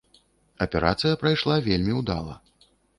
Аперацыя 0.67 1.21
прайшла 1.25 1.61
вельмі 1.71 1.93
ўдала. 2.03 2.33